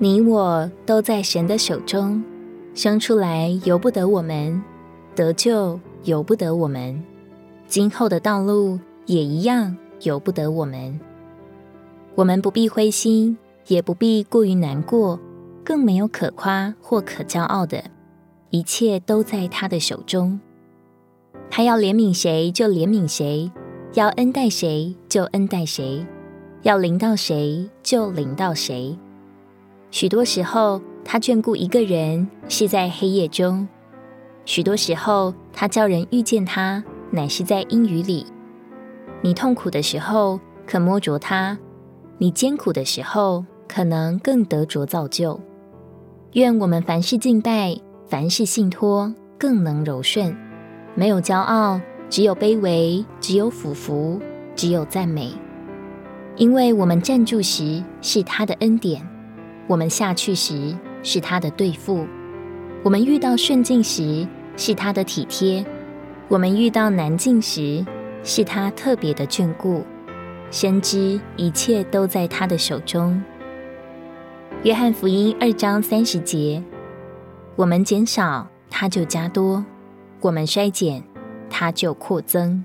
[0.00, 2.22] 你我都在神的手中，
[2.72, 4.62] 生出来由不得我们，
[5.16, 7.02] 得救由不得我们，
[7.66, 11.00] 今后的道路也一样由不得我们。
[12.14, 15.18] 我们不必灰心，也不必过于难过，
[15.64, 17.82] 更没有可夸或可骄傲的，
[18.50, 20.38] 一切都在他的手中。
[21.50, 23.50] 他要怜悯谁就怜悯谁，
[23.94, 26.06] 要恩待谁就恩待谁，
[26.62, 28.96] 要临到谁就临到谁。
[29.90, 33.66] 许多时候，他眷顾一个人是在黑夜中；
[34.44, 38.26] 许多时候，他叫人遇见他，乃是在阴雨里。
[39.22, 41.56] 你痛苦的时候，可摸着他；
[42.18, 45.40] 你艰苦的时候，可能更得着造就。
[46.32, 47.74] 愿我们凡事敬拜，
[48.06, 50.36] 凡事信托，更能柔顺。
[50.94, 54.20] 没有骄傲，只有卑微；只有俯伏，
[54.54, 55.32] 只有赞美。
[56.36, 59.02] 因为我们站住时是他的恩典，
[59.68, 60.74] 我们下去时
[61.04, 62.06] 是他的对付，
[62.82, 65.64] 我们遇到顺境时是他的体贴，
[66.26, 67.84] 我们遇到难境时
[68.24, 69.84] 是他特别的眷顾。
[70.50, 73.22] 深知一切都在他的手中。
[74.62, 76.64] 约翰福音二章三十节：
[77.54, 79.64] 我们减少，他就加多。
[80.22, 81.04] 我们衰减，
[81.50, 82.64] 他就扩增。